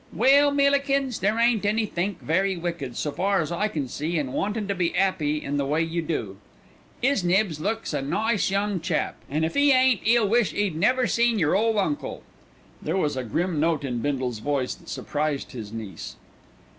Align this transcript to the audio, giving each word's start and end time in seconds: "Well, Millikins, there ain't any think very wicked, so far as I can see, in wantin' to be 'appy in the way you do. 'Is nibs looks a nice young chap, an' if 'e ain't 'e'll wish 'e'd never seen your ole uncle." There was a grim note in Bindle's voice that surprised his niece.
"Well, 0.11 0.49
Millikins, 0.49 1.19
there 1.19 1.37
ain't 1.37 1.63
any 1.63 1.85
think 1.85 2.21
very 2.21 2.57
wicked, 2.57 2.97
so 2.97 3.11
far 3.11 3.39
as 3.39 3.51
I 3.51 3.67
can 3.67 3.87
see, 3.87 4.17
in 4.17 4.33
wantin' 4.33 4.67
to 4.69 4.73
be 4.73 4.95
'appy 4.95 5.43
in 5.43 5.57
the 5.57 5.65
way 5.67 5.83
you 5.83 6.01
do. 6.01 6.37
'Is 7.03 7.23
nibs 7.23 7.59
looks 7.59 7.93
a 7.93 8.01
nice 8.01 8.49
young 8.49 8.79
chap, 8.81 9.17
an' 9.29 9.43
if 9.43 9.55
'e 9.55 9.71
ain't 9.71 10.07
'e'll 10.07 10.27
wish 10.27 10.55
'e'd 10.55 10.75
never 10.75 11.05
seen 11.05 11.37
your 11.37 11.55
ole 11.55 11.77
uncle." 11.77 12.23
There 12.81 12.97
was 12.97 13.15
a 13.15 13.23
grim 13.23 13.59
note 13.59 13.83
in 13.83 13.99
Bindle's 13.99 14.39
voice 14.39 14.73
that 14.73 14.89
surprised 14.89 15.51
his 15.51 15.71
niece. 15.71 16.15